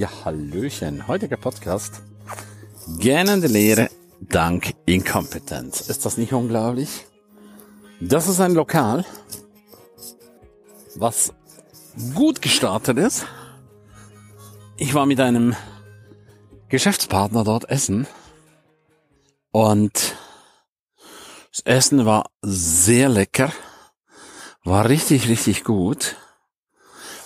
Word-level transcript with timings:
Ja, 0.00 0.08
Hallöchen. 0.24 1.06
Heutiger 1.08 1.36
Podcast. 1.36 2.00
Gähnende 3.00 3.48
Lehre 3.48 3.90
dank 4.18 4.72
Inkompetenz. 4.86 5.90
Ist 5.90 6.06
das 6.06 6.16
nicht 6.16 6.32
unglaublich? 6.32 7.04
Das 8.00 8.26
ist 8.26 8.40
ein 8.40 8.54
Lokal, 8.54 9.04
was 10.94 11.34
gut 12.14 12.40
gestartet 12.40 12.96
ist. 12.96 13.26
Ich 14.78 14.94
war 14.94 15.04
mit 15.04 15.20
einem 15.20 15.54
Geschäftspartner 16.70 17.44
dort 17.44 17.68
essen 17.68 18.06
und 19.50 20.16
das 21.52 21.60
Essen 21.66 22.06
war 22.06 22.30
sehr 22.40 23.10
lecker, 23.10 23.52
war 24.64 24.88
richtig, 24.88 25.28
richtig 25.28 25.62
gut. 25.62 26.16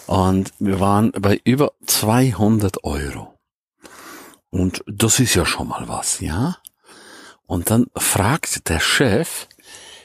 Und 0.06 0.52
wir 0.58 0.80
waren 0.80 1.12
bei 1.12 1.40
über 1.44 1.72
200 1.86 2.84
Euro. 2.84 3.34
Und 4.50 4.84
das 4.86 5.18
ist 5.18 5.34
ja 5.34 5.46
schon 5.46 5.68
mal 5.68 5.88
was, 5.88 6.20
ja? 6.20 6.58
Und 7.46 7.70
dann 7.70 7.86
fragt 7.96 8.68
der 8.68 8.80
Chef, 8.80 9.48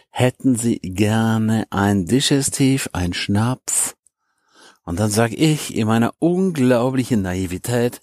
hätten 0.10 0.56
Sie 0.56 0.80
gerne 0.80 1.68
ein 1.70 2.06
Digestiv, 2.06 2.90
ein 2.94 3.14
Schnaps? 3.14 3.96
Und 4.84 5.00
dann 5.00 5.12
sage 5.12 5.36
ich 5.36 5.76
in 5.76 5.88
meiner 5.88 6.14
unglaublichen 6.20 7.22
Naivität, 7.22 8.02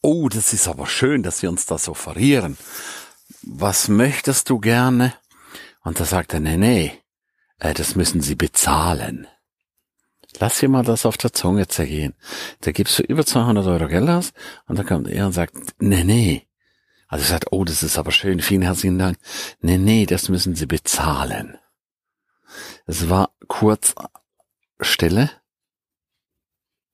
oh, 0.00 0.28
das 0.28 0.52
ist 0.52 0.68
aber 0.68 0.86
schön, 0.86 1.22
dass 1.22 1.40
Sie 1.40 1.46
uns 1.46 1.66
das 1.66 1.88
offerieren. 1.88 2.56
Was 3.42 3.88
möchtest 3.88 4.48
du 4.48 4.58
gerne? 4.58 5.12
Und 5.82 5.98
da 5.98 6.04
sagt 6.04 6.34
er, 6.34 6.40
nee, 6.40 6.56
nee, 6.56 6.92
äh, 7.58 7.74
das 7.74 7.96
müssen 7.96 8.20
Sie 8.20 8.34
bezahlen. 8.34 9.26
Lass 10.38 10.58
dir 10.58 10.68
mal 10.68 10.84
das 10.84 11.06
auf 11.06 11.16
der 11.16 11.32
Zunge 11.32 11.66
zergehen. 11.68 12.14
Da 12.60 12.72
gibst 12.72 12.98
du 12.98 13.02
über 13.02 13.26
200 13.26 13.66
Euro 13.66 13.88
Geld 13.88 14.08
aus 14.08 14.32
und 14.66 14.78
dann 14.78 14.86
kommt 14.86 15.08
er 15.08 15.26
und 15.26 15.32
sagt, 15.32 15.54
nee, 15.80 16.04
nee. 16.04 16.46
Also 17.08 17.24
sagt, 17.24 17.48
oh, 17.50 17.64
das 17.64 17.82
ist 17.82 17.98
aber 17.98 18.12
schön, 18.12 18.40
vielen 18.40 18.62
herzlichen 18.62 18.98
Dank. 18.98 19.18
Nee, 19.60 19.78
nee, 19.78 20.06
das 20.06 20.28
müssen 20.28 20.54
Sie 20.54 20.66
bezahlen. 20.66 21.58
Es 22.86 23.08
war 23.08 23.30
kurz 23.48 23.94
Stille. 24.80 25.30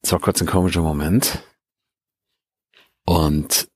Es 0.02 0.12
war 0.12 0.20
kurz 0.20 0.40
ein 0.40 0.46
komischer 0.46 0.82
Moment. 0.82 1.38
Und 3.04 3.68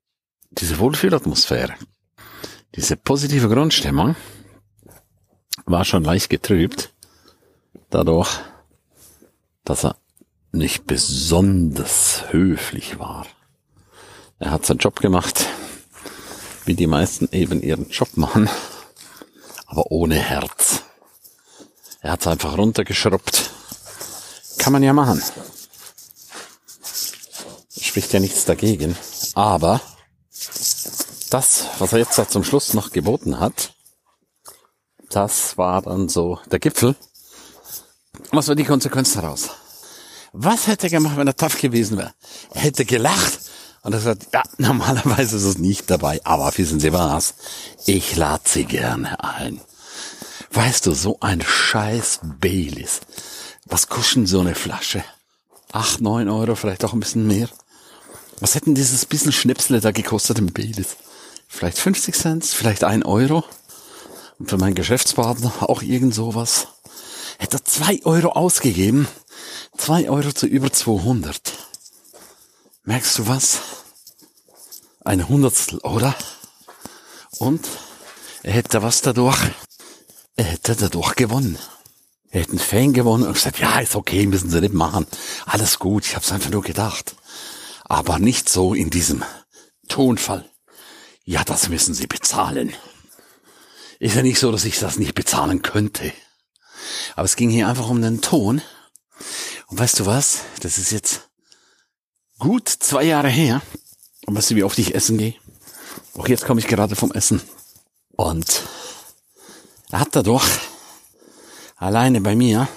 diese 0.51 0.79
Wohlfühlatmosphäre, 0.79 1.75
diese 2.75 2.97
positive 2.97 3.49
Grundstimmung 3.49 4.17
war 5.67 5.85
schon 5.85 6.05
leicht 6.05 6.31
getrübt 6.31 6.93
dadurch, 7.91 8.41
dass 9.71 9.85
er 9.85 9.95
nicht 10.51 10.85
besonders 10.85 12.25
höflich 12.31 12.99
war. 12.99 13.25
Er 14.41 14.51
hat 14.51 14.67
seinen 14.67 14.79
Job 14.79 14.99
gemacht, 14.99 15.47
wie 16.65 16.75
die 16.75 16.89
meisten 16.89 17.29
eben 17.31 17.63
ihren 17.63 17.89
Job 17.89 18.17
machen, 18.17 18.51
aber 19.67 19.93
ohne 19.93 20.17
Herz. 20.17 20.83
Er 22.01 22.11
hat 22.13 22.23
es 22.23 22.27
einfach 22.27 22.59
runtergeschrubbt. 22.59 23.51
Kann 24.59 24.73
man 24.73 24.83
ja 24.83 24.93
machen. 24.93 25.23
Spricht 27.81 28.13
ja 28.13 28.19
nichts 28.19 28.45
dagegen. 28.45 28.97
Aber 29.35 29.81
das, 31.31 31.67
was 31.79 31.93
er 31.93 32.01
jetzt 32.01 32.19
da 32.19 32.29
zum 32.29 32.43
Schluss 32.43 32.75
noch 32.75 32.91
geboten 32.91 33.39
hat, 33.39 33.73
das 35.11 35.57
war 35.57 35.83
dann 35.83 36.09
so 36.09 36.41
der 36.51 36.59
Gipfel. 36.59 36.97
Was 38.33 38.49
war 38.49 38.57
die 38.57 38.65
Konsequenz 38.65 39.13
daraus? 39.13 39.51
Was 40.33 40.67
hätte 40.67 40.87
er 40.87 40.91
gemacht, 40.91 41.17
wenn 41.17 41.27
er 41.27 41.37
tough 41.37 41.61
gewesen 41.61 41.99
wäre? 41.99 42.13
Er 42.55 42.63
hätte 42.63 42.85
gelacht 42.85 43.41
und 43.83 43.93
er 43.93 44.01
sagt, 44.01 44.29
ja, 44.33 44.43
normalerweise 44.59 45.37
ist 45.37 45.43
es 45.43 45.59
nicht 45.59 45.91
dabei, 45.91 46.21
aber 46.25 46.53
wissen 46.57 46.81
Sie 46.81 46.93
was? 46.93 47.35
Ich 47.87 48.17
lade 48.17 48.43
Sie 48.45 48.65
gerne 48.65 49.23
ein. 49.23 49.61
Weißt 50.53 50.87
du, 50.87 50.95
so 50.95 51.19
ein 51.21 51.43
scheiß 51.43 52.21
Baileys. 52.41 53.01
Was 53.67 53.89
kuschen 53.89 54.27
so 54.27 54.41
eine 54.41 54.55
Flasche? 54.55 55.05
Acht, 55.73 56.01
neun 56.01 56.29
Euro, 56.29 56.55
vielleicht 56.57 56.85
auch 56.85 56.93
ein 56.93 57.01
bisschen 57.01 57.27
mehr. 57.27 57.49
Was 58.41 58.55
hätten 58.55 58.75
dieses 58.75 59.07
bisschen 59.07 59.33
Schnipsle 59.33 59.81
da 59.81 59.93
gekostet 59.93 60.39
im 60.39 60.53
Baileys? 60.53 60.97
Vielleicht 61.47 61.79
50 61.79 62.15
Cent, 62.15 62.45
vielleicht 62.45 62.85
ein 62.85 63.03
Euro. 63.03 63.45
Und 64.39 64.51
für 64.51 64.59
meinen 64.59 64.75
Geschäftspartner 64.75 65.53
auch 65.61 65.83
irgend 65.83 66.15
sowas. 66.15 66.69
Hätte 67.39 67.59
er 67.59 67.65
zwei 67.65 68.01
Euro 68.05 68.31
ausgegeben 68.31 69.07
Zwei 69.77 70.11
Euro 70.11 70.33
zu 70.33 70.47
über 70.47 70.73
200. 70.73 71.41
Merkst 72.85 73.19
du 73.19 73.29
was? 73.29 73.61
Ein 75.05 75.29
Hundertstel, 75.29 75.79
oder? 75.81 76.15
Und 77.39 77.67
er 78.43 78.53
hätte 78.53 78.83
was 78.83 79.01
dadurch, 79.03 79.39
er 80.37 80.45
hätte 80.45 80.77
dadurch 80.77 81.15
gewonnen. 81.15 81.59
Er 82.31 82.43
hätte 82.43 82.53
einen 82.53 82.59
Fan 82.61 82.93
gewonnen 82.93 83.27
und 83.27 83.35
gesagt, 83.35 83.59
ja, 83.59 83.81
ist 83.81 83.97
okay, 83.97 84.27
müssen 84.27 84.51
Sie 84.51 84.61
nicht 84.61 84.75
machen. 84.75 85.07
Alles 85.47 85.79
gut, 85.79 86.07
ich 86.07 86.15
hab's 86.15 86.31
einfach 86.31 86.51
nur 86.51 86.63
gedacht. 86.63 87.17
Aber 87.85 88.19
nicht 88.19 88.49
so 88.49 88.73
in 88.73 88.89
diesem 88.89 89.25
Tonfall. 89.89 90.49
Ja, 91.25 91.43
das 91.45 91.69
müssen 91.69 91.93
Sie 91.93 92.07
bezahlen. 92.07 92.73
Ist 93.99 94.15
ja 94.15 94.23
nicht 94.23 94.39
so, 94.39 94.53
dass 94.53 94.65
ich 94.65 94.79
das 94.79 94.99
nicht 94.99 95.15
bezahlen 95.15 95.63
könnte. 95.63 96.13
Aber 97.17 97.25
es 97.25 97.37
ging 97.37 97.51
hier 97.51 97.69
einfach 97.69 97.89
um 97.89 98.01
den 98.01 98.21
Ton. 98.21 98.63
Und 99.71 99.79
weißt 99.79 100.01
du 100.01 100.07
was? 100.07 100.41
Das 100.61 100.79
ist 100.79 100.91
jetzt 100.91 101.29
gut 102.39 102.69
zwei 102.69 103.05
Jahre 103.05 103.29
her. 103.29 103.63
Und 104.27 104.37
weißt 104.37 104.51
du, 104.51 104.57
wie 104.57 104.65
oft 104.65 104.79
ich 104.79 104.95
essen 104.95 105.17
gehe? 105.17 105.35
Auch 106.15 106.29
jetzt 106.29 106.45
komme 106.45 106.61
ich 106.61 106.67
gerade 106.67 106.97
vom 106.97 107.13
Essen. 107.13 107.41
Und 108.11 108.65
er 109.91 110.01
hat 110.01 110.09
dadurch 110.15 110.45
alleine 111.77 112.21
bei 112.21 112.35
mir, 112.35 112.69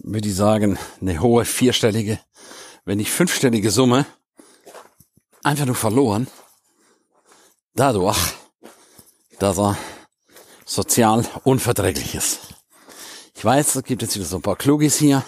würde 0.00 0.28
ich 0.28 0.34
sagen, 0.34 0.78
eine 1.00 1.20
hohe 1.20 1.44
vierstellige, 1.44 2.20
wenn 2.84 2.98
nicht 2.98 3.12
fünfstellige 3.12 3.70
Summe 3.70 4.06
einfach 5.42 5.66
nur 5.66 5.74
verloren. 5.76 6.26
Dadurch, 7.74 8.18
dass 9.38 9.58
er 9.58 9.78
sozial 10.64 11.24
unverträglich 11.44 12.14
ist. 12.14 12.40
Ich 13.34 13.44
weiß, 13.44 13.76
es 13.76 13.84
gibt 13.84 14.02
jetzt 14.02 14.14
wieder 14.16 14.24
so 14.24 14.36
ein 14.36 14.42
paar 14.42 14.56
Klugis 14.56 14.96
hier, 14.96 15.24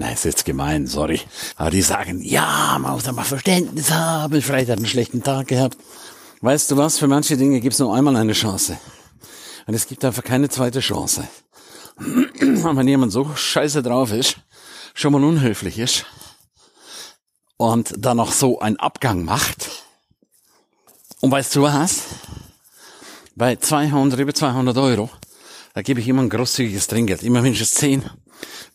Nein, 0.00 0.14
ist 0.14 0.24
jetzt 0.24 0.44
gemein, 0.44 0.86
sorry. 0.86 1.20
Aber 1.56 1.70
die 1.70 1.82
sagen, 1.82 2.22
ja, 2.22 2.78
man 2.80 2.92
muss 2.92 3.02
da 3.02 3.10
mal 3.10 3.24
Verständnis 3.24 3.90
haben, 3.90 4.40
vielleicht 4.40 4.70
hat 4.70 4.78
einen 4.78 4.86
schlechten 4.86 5.24
Tag 5.24 5.48
gehabt. 5.48 5.76
Weißt 6.40 6.70
du 6.70 6.76
was, 6.76 6.98
für 6.98 7.08
manche 7.08 7.36
Dinge 7.36 7.60
gibt 7.60 7.72
es 7.72 7.80
nur 7.80 7.92
einmal 7.92 8.14
eine 8.14 8.32
Chance. 8.32 8.78
Und 9.66 9.74
es 9.74 9.88
gibt 9.88 10.04
einfach 10.04 10.22
keine 10.22 10.48
zweite 10.48 10.78
Chance. 10.78 11.26
Und 11.98 12.76
wenn 12.76 12.86
jemand 12.86 13.10
so 13.10 13.34
scheiße 13.34 13.82
drauf 13.82 14.12
ist, 14.12 14.36
schon 14.94 15.12
mal 15.12 15.24
unhöflich 15.24 15.80
ist 15.80 16.06
und 17.56 17.92
dann 17.98 18.18
noch 18.18 18.30
so 18.30 18.60
einen 18.60 18.76
Abgang 18.76 19.24
macht, 19.24 19.68
und 21.20 21.32
weißt 21.32 21.56
du 21.56 21.62
was? 21.62 22.02
Bei 23.34 23.56
200, 23.56 24.20
über 24.20 24.32
200 24.32 24.76
Euro, 24.78 25.10
da 25.78 25.82
gebe 25.82 26.00
ich 26.00 26.08
immer 26.08 26.22
ein 26.22 26.28
großzügiges 26.28 26.88
Trinkgeld, 26.88 27.22
immer 27.22 27.40
mindestens 27.40 27.74
10 27.74 28.02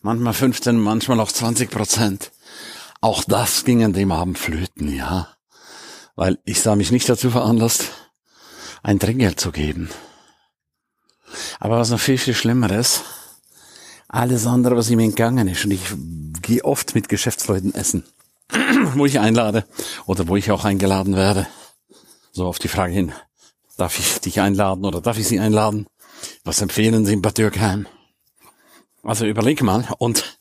manchmal 0.04 0.32
15, 0.32 0.80
manchmal 0.80 1.20
auch 1.20 1.34
20 1.34 1.70
Prozent. 1.70 2.32
Auch 3.02 3.26
das 3.26 3.66
ging 3.66 3.84
an 3.84 3.92
dem 3.92 4.14
Abend 4.14 4.38
flöten, 4.38 4.88
ja. 4.88 5.28
Weil 6.16 6.40
ich 6.46 6.62
sah 6.62 6.78
mich 6.78 6.94
nicht 6.94 7.10
dazu 7.10 7.30
veranlasst, 7.30 7.90
ein 8.84 9.00
Trinkgeld 9.00 9.38
zu 9.38 9.52
geben. 9.52 9.90
Aber 11.60 11.78
was 11.78 11.90
noch 11.90 12.00
viel, 12.00 12.18
viel 12.18 12.36
schlimmer 12.36 12.72
ist, 12.72 13.02
alles 14.08 14.48
andere, 14.48 14.78
was 14.78 14.90
ihm 14.90 15.00
entgangen 15.00 15.50
ist, 15.50 15.66
und 15.66 15.72
ich 15.72 15.82
gehe 16.42 16.64
oft 16.64 16.96
mit 16.96 17.10
Geschäftsleuten 17.10 17.76
essen, 17.76 18.06
wo 18.94 19.06
ich 19.06 19.20
einlade 19.20 19.66
oder 20.06 20.30
wo 20.30 20.38
ich 20.38 20.52
auch 20.52 20.64
eingeladen 20.64 21.18
werde. 21.18 21.48
So 22.32 22.48
auf 22.48 22.60
die 22.60 22.70
Frage 22.70 22.94
hin, 22.94 23.12
darf 23.76 24.00
ich 24.00 24.22
dich 24.22 24.40
einladen 24.40 24.86
oder 24.86 25.02
darf 25.02 25.18
ich 25.18 25.28
Sie 25.28 25.42
einladen? 25.42 25.86
Was 26.44 26.62
empfehlen 26.62 27.06
Sie 27.06 27.14
in 27.14 27.22
Bad 27.22 27.38
Dürkheim? 27.38 27.88
Also 29.04 29.26
überleg 29.26 29.62
mal, 29.62 29.88
und 29.98 30.40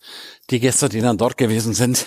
die 0.50 0.60
Gäste, 0.60 0.88
die 0.88 1.00
dann 1.00 1.18
dort 1.18 1.36
gewesen 1.36 1.74
sind, 1.74 2.06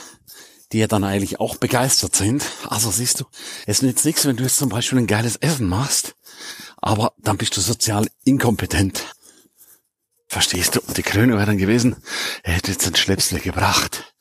die 0.72 0.80
ja 0.80 0.88
dann 0.88 1.04
eigentlich 1.04 1.40
auch 1.40 1.58
begeistert 1.58 2.16
sind. 2.16 2.46
Also 2.68 2.92
siehst 2.92 3.20
du, 3.20 3.26
es 3.66 3.82
nützt 3.82 4.06
nichts, 4.06 4.26
wenn 4.26 4.38
du 4.38 4.44
jetzt 4.44 4.58
zum 4.58 4.70
Beispiel 4.70 5.00
ein 5.00 5.08
geiles 5.08 5.36
Essen 5.36 5.68
machst, 5.68 6.16
aber 6.78 7.14
dann 7.18 7.38
bist 7.38 7.56
du 7.58 7.62
sozial 7.62 8.08
inkompetent. 8.24 9.04
Verstehst 10.28 10.76
du? 10.76 10.82
Und 10.82 10.98
die 10.98 11.04
Krönung 11.04 11.38
wäre 11.38 11.46
dann 11.46 11.58
gewesen, 11.58 11.98
er 12.44 12.54
hätte 12.54 12.72
jetzt 12.72 12.88
ein 12.88 12.96
Schlepsle 12.96 13.40
gebracht. 13.40 14.16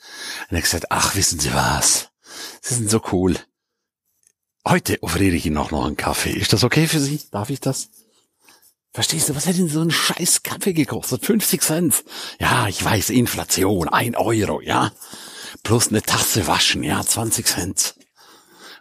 Und 0.49 0.56
er 0.56 0.59
hat 0.59 0.65
gesagt, 0.65 0.87
ach, 0.91 1.17
wissen 1.17 1.41
Sie 1.41 1.53
was? 1.55 2.11
Sie 2.61 2.75
sind 2.75 2.91
so 2.91 3.01
cool. 3.12 3.37
Heute 4.67 5.03
offeriere 5.03 5.37
ich 5.37 5.47
Ihnen 5.47 5.59
auch 5.59 5.71
noch 5.71 5.85
einen 5.85 5.97
Kaffee. 5.97 6.33
Ist 6.33 6.53
das 6.53 6.65
okay 6.65 6.87
für 6.87 7.01
Sie? 7.01 7.21
Darf 7.31 7.51
ich 7.51 7.61
das? 7.61 7.89
Verstehst 8.94 9.29
du, 9.29 9.35
was 9.35 9.46
hätte 9.46 9.58
denn 9.58 9.69
so 9.69 9.81
ein 9.81 9.91
scheiß 9.91 10.44
Kaffee 10.44 10.73
gekostet? 10.73 11.26
50 11.26 11.61
Cent. 11.61 12.05
Ja, 12.38 12.69
ich 12.69 12.82
weiß, 12.82 13.11
Inflation, 13.11 13.88
ein 13.88 14.14
Euro, 14.14 14.61
ja. 14.61 14.93
plus 15.64 15.88
eine 15.88 16.00
Tasse 16.00 16.46
waschen, 16.46 16.85
ja, 16.85 17.05
20 17.05 17.44
Cent. 17.44 17.96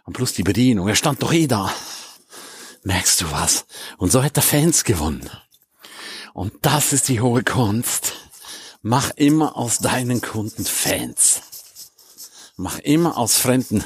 Und 0.04 0.12
plus 0.12 0.32
die 0.32 0.44
Bedienung, 0.44 0.86
er 0.86 0.94
stand 0.94 1.20
doch 1.20 1.32
eh 1.32 1.48
da. 1.48 1.74
Merkst 2.84 3.22
du 3.22 3.32
was? 3.32 3.66
Und 3.98 4.12
so 4.12 4.22
hätte 4.22 4.38
er 4.38 4.44
Fans 4.44 4.84
gewonnen. 4.84 5.28
Und 6.32 6.52
das 6.62 6.92
ist 6.92 7.08
die 7.08 7.20
hohe 7.20 7.42
Kunst. 7.42 8.12
Mach 8.82 9.10
immer 9.16 9.56
aus 9.56 9.78
deinen 9.78 10.20
Kunden 10.20 10.64
Fans. 10.64 11.40
Mach 12.56 12.78
immer 12.78 13.18
aus 13.18 13.36
Fremden 13.38 13.82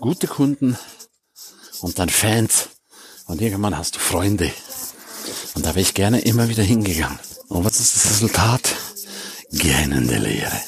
gute 0.00 0.28
Kunden 0.28 0.78
und 1.80 1.98
dann 1.98 2.08
Fans. 2.08 2.70
Und 3.26 3.42
irgendwann 3.42 3.76
hast 3.76 3.96
du 3.96 3.98
Freunde. 3.98 4.50
Und 5.58 5.66
da 5.66 5.70
wäre 5.70 5.80
ich 5.80 5.94
gerne 5.94 6.20
immer 6.20 6.48
wieder 6.48 6.62
hingegangen. 6.62 7.18
Und 7.48 7.64
was 7.64 7.80
ist 7.80 7.96
das 7.96 8.12
Resultat? 8.12 8.76
Gähnende 9.50 10.16
Lehre. 10.16 10.60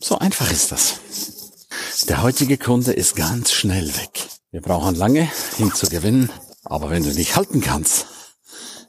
So 0.00 0.18
einfach 0.18 0.50
ist 0.50 0.72
das. 0.72 0.94
Der 2.08 2.22
heutige 2.22 2.56
Kunde 2.56 2.94
ist 2.94 3.16
ganz 3.16 3.52
schnell 3.52 3.94
weg. 3.98 4.28
Wir 4.50 4.62
brauchen 4.62 4.94
lange, 4.94 5.30
ihn 5.58 5.74
zu 5.74 5.88
gewinnen. 5.88 6.30
Aber 6.64 6.88
wenn 6.88 7.02
du 7.02 7.10
nicht 7.10 7.36
halten 7.36 7.60
kannst, 7.60 8.06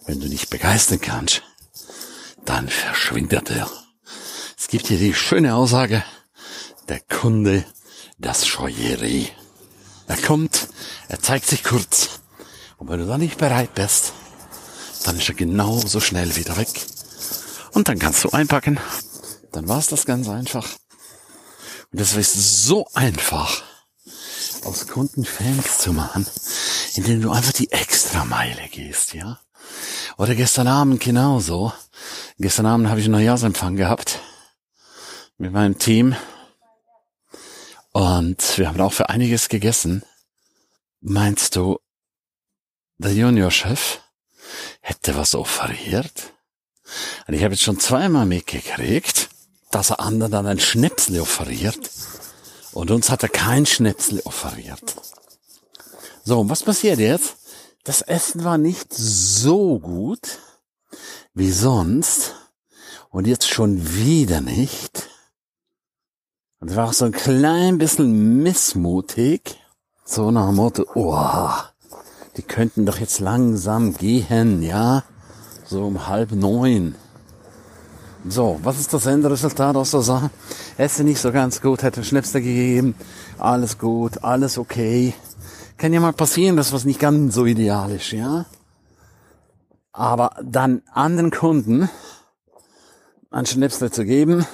wenn 0.06 0.22
du 0.22 0.30
nicht 0.30 0.50
begeistern 0.50 1.02
kannst, 1.02 1.42
dann 2.46 2.70
verschwindet 2.70 3.50
er. 3.50 3.70
Es 4.58 4.70
gibt 4.70 4.88
hier 4.88 5.00
die 5.00 5.14
schöne 5.14 5.54
Aussage, 5.54 6.02
der 6.88 7.02
Kunde, 7.02 7.66
das 8.18 8.48
Scheuerie. 8.48 9.28
Er 10.08 10.16
kommt, 10.16 10.70
er 11.10 11.20
zeigt 11.20 11.48
sich 11.48 11.66
kurz. 11.66 12.22
Und 12.78 12.88
wenn 12.88 13.02
du 13.02 13.06
dann 13.06 13.20
nicht 13.20 13.38
bereit 13.38 13.76
bist, 13.76 14.11
dann 15.04 15.18
ist 15.18 15.30
er 15.30 15.36
genauso 15.36 16.00
schnell 16.00 16.36
wieder 16.36 16.58
weg. 16.58 16.86
Und 17.74 17.88
dann 17.88 18.00
kannst 18.00 18.24
du 18.24 18.30
einpacken. 18.30 18.80
Dann 19.52 19.68
war 19.68 19.80
es 19.80 19.88
das 19.88 20.06
ganz 20.06 20.28
einfach. 20.30 20.68
Und 21.92 22.00
das 22.00 22.16
ist 22.16 22.64
so 22.66 22.88
einfach, 22.94 23.64
aus 24.64 24.88
Kunden 24.88 25.26
Fans 25.26 25.80
zu 25.80 25.94
machen, 25.94 26.26
indem 26.96 27.22
du 27.22 27.32
einfach 27.32 27.54
die 27.54 27.72
Extrameile 27.72 28.68
gehst, 28.70 29.14
ja. 29.14 29.40
Oder 30.18 30.36
gestern 30.36 30.68
Abend 30.68 31.02
genauso. 31.02 31.74
Gestern 32.38 32.66
Abend 32.66 32.90
habe 32.90 33.00
ich 33.00 33.06
einen 33.06 33.14
Neujahrsempfang 33.14 33.76
gehabt 33.76 34.20
mit 35.38 35.52
meinem 35.52 35.78
Team. 35.80 36.16
Und 37.92 38.58
wir 38.58 38.70
haben 38.70 38.80
auch 38.80 38.94
für 38.94 39.10
einiges 39.10 39.50
gegessen. 39.50 40.04
Meinst 41.02 41.56
du, 41.56 41.80
der 42.98 43.14
Juniorchef 43.14 44.01
hätte 44.82 45.16
was 45.16 45.36
offeriert? 45.36 46.34
Und 47.28 47.34
ich 47.34 47.44
habe 47.44 47.54
jetzt 47.54 47.64
schon 47.64 47.80
zweimal 47.80 48.26
mitgekriegt, 48.26 49.30
dass 49.72 49.92
er 49.92 50.00
anderen 50.02 50.32
dann 50.32 50.48
ein 50.48 50.60
Schnäpsel 50.60 51.22
offeriert. 51.22 51.90
Und 52.74 52.92
uns 52.92 53.10
hat 53.10 53.24
er 53.24 53.30
kein 53.30 53.66
Schnäpsel 53.66 54.22
offeriert. 54.26 54.96
So, 56.24 56.40
und 56.40 56.50
was 56.50 56.64
passiert 56.64 57.00
jetzt? 57.00 57.36
Das 57.84 58.02
Essen 58.02 58.44
war 58.44 58.58
nicht 58.58 58.94
so 58.94 59.80
gut 59.80 60.40
wie 61.34 61.52
sonst. 61.52 62.36
Und 63.10 63.28
jetzt 63.28 63.50
schon 63.50 63.96
wieder 63.96 64.40
nicht. 64.42 65.10
Und 66.60 66.70
es 66.70 66.76
war 66.76 66.90
auch 66.90 66.94
so 66.94 67.06
ein 67.06 67.12
klein 67.12 67.78
bisschen 67.78 68.42
missmutig. 68.44 69.60
So 70.06 70.32
nach 70.32 70.48
dem 70.48 70.56
Motto, 70.56 70.86
oh, 70.96 71.54
die 72.38 72.44
könnten 72.44 72.86
doch 72.86 73.00
jetzt 73.00 73.20
langsam 73.20 73.94
gehen, 73.94 74.62
ja? 74.62 75.04
So 75.66 75.86
um 75.86 76.08
halb 76.08 76.32
neun. 76.32 76.96
So, 78.28 78.60
was 78.64 78.80
ist 78.80 78.94
das 78.94 79.08
Endresultat 79.08 79.76
aus 79.76 79.92
der 79.92 80.02
Sache? 80.02 80.30
Esse 80.78 81.04
nicht 81.04 81.20
so 81.20 81.32
ganz 81.32 81.62
gut, 81.62 81.82
hätte 81.82 82.04
Schnipsel 82.04 82.42
gegeben, 82.42 82.96
alles 83.40 83.80
gut, 83.80 84.24
alles 84.24 84.58
okay. 84.58 85.14
Kann 85.78 85.94
ja 85.94 86.00
mal 86.00 86.14
passieren, 86.14 86.56
dass 86.56 86.74
was 86.74 86.86
nicht 86.86 87.00
ganz 87.00 87.34
so 87.34 87.46
ideal 87.46 87.92
ist, 87.92 88.12
ja? 88.12 88.46
Aber 89.92 90.36
dann 90.44 90.84
anderen 90.94 91.32
Kunden 91.32 91.90
ein 93.32 93.46
Schnipsel 93.46 93.92
zu 93.92 94.06
geben 94.06 94.46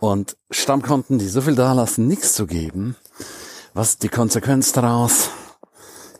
und 0.00 0.36
Stammkunden, 0.50 1.18
die 1.18 1.28
so 1.28 1.42
viel 1.42 1.54
da 1.54 1.72
lassen, 1.74 2.08
nichts 2.08 2.32
zu 2.32 2.46
geben, 2.46 2.96
was 3.74 3.90
ist 3.90 4.02
die 4.02 4.08
Konsequenz 4.08 4.72
daraus? 4.72 5.28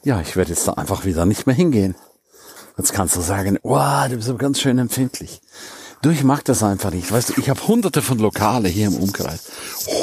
Ja, 0.03 0.21
ich 0.21 0.37
werde 0.37 0.51
jetzt 0.51 0.67
da 0.67 0.73
einfach 0.75 1.05
wieder 1.05 1.27
nicht 1.27 1.47
mehr 1.47 1.55
hingehen. 1.55 1.95
Jetzt 2.79 2.93
kannst 2.93 3.17
du 3.17 3.21
sagen, 3.21 3.59
wow, 3.63 4.09
du 4.09 4.17
bist 4.17 4.31
aber 4.31 4.39
ganz 4.39 4.61
schön 4.61 4.79
empfindlich. 4.79 5.43
Du, 6.01 6.09
ich 6.09 6.25
mag 6.25 6.43
das 6.47 6.63
einfach 6.63 6.91
nicht. 6.91 7.13
Weißt 7.13 7.31
du, 7.31 7.35
ich 7.37 7.51
habe 7.51 7.67
hunderte 7.69 8.01
von 8.01 8.19
Lokale 8.19 8.71
hier 8.71 8.87
im 8.87 8.97
Umkreis. 8.97 9.51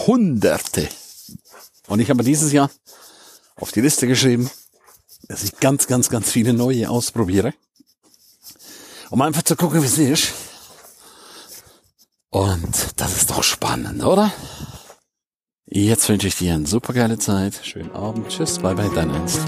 Hunderte. 0.05 0.87
Und 1.87 1.99
ich 1.99 2.11
habe 2.11 2.23
dieses 2.23 2.51
Jahr 2.51 2.69
auf 3.55 3.71
die 3.71 3.81
Liste 3.81 4.07
geschrieben, 4.07 4.51
dass 5.27 5.43
ich 5.43 5.59
ganz, 5.59 5.87
ganz, 5.87 6.09
ganz 6.09 6.29
viele 6.29 6.53
neue 6.53 6.89
ausprobiere. 6.89 7.53
Um 9.09 9.21
einfach 9.23 9.41
zu 9.41 9.55
gucken, 9.55 9.81
wie 9.81 9.87
es 9.87 9.97
ist. 9.97 10.33
Und 12.29 12.93
das 12.97 13.15
ist 13.15 13.31
doch 13.31 13.41
spannend, 13.41 14.03
oder? 14.03 14.31
Jetzt 15.69 16.07
wünsche 16.07 16.27
ich 16.27 16.35
dir 16.37 16.53
eine 16.53 16.65
super 16.65 16.93
geile 16.93 17.17
Zeit. 17.17 17.59
Schönen 17.61 17.91
Abend. 17.91 18.29
Tschüss. 18.29 18.57
Bye 18.59 18.73
bye, 18.73 18.89
dein 18.95 19.09
Ernst. 19.09 19.41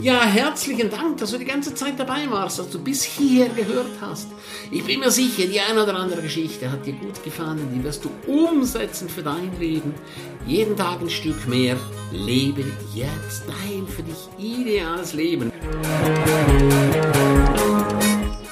Ja, 0.00 0.24
herzlichen 0.24 0.90
Dank, 0.90 1.18
dass 1.18 1.30
du 1.30 1.38
die 1.38 1.44
ganze 1.44 1.74
Zeit 1.74 1.98
dabei 1.98 2.28
warst, 2.28 2.58
dass 2.58 2.70
du 2.70 2.80
bis 2.80 3.04
hier 3.04 3.48
gehört 3.50 3.90
hast. 4.00 4.28
Ich 4.72 4.84
bin 4.84 4.98
mir 4.98 5.12
sicher, 5.12 5.46
die 5.46 5.60
eine 5.60 5.82
oder 5.82 5.94
andere 5.94 6.22
Geschichte 6.22 6.70
hat 6.70 6.84
dir 6.84 6.94
gut 6.94 7.22
gefallen, 7.22 7.68
die 7.72 7.84
wirst 7.84 8.04
du 8.04 8.10
umsetzen 8.26 9.08
für 9.08 9.22
dein 9.22 9.56
Leben. 9.60 9.94
Jeden 10.44 10.76
Tag 10.76 11.00
ein 11.00 11.10
Stück 11.10 11.46
mehr. 11.46 11.76
Lebe 12.12 12.64
jetzt 12.94 13.44
dein 13.46 13.86
für 13.86 14.02
dich 14.02 14.28
ideales 14.38 15.12
Leben. 15.12 15.52